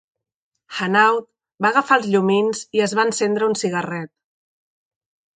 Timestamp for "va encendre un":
2.99-3.53